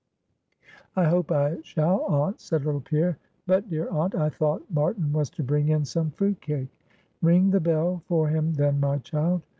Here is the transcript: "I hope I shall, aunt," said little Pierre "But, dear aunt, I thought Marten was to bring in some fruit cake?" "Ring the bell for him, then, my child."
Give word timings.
"I 0.95 1.03
hope 1.03 1.31
I 1.31 1.59
shall, 1.61 1.99
aunt," 2.05 2.41
said 2.41 2.65
little 2.65 2.81
Pierre 2.81 3.19
"But, 3.45 3.69
dear 3.69 3.87
aunt, 3.91 4.15
I 4.15 4.29
thought 4.29 4.63
Marten 4.71 5.13
was 5.13 5.29
to 5.29 5.43
bring 5.43 5.69
in 5.69 5.85
some 5.85 6.09
fruit 6.09 6.41
cake?" 6.41 6.69
"Ring 7.21 7.51
the 7.51 7.59
bell 7.59 8.01
for 8.07 8.27
him, 8.27 8.53
then, 8.55 8.79
my 8.79 8.97
child." 8.97 9.43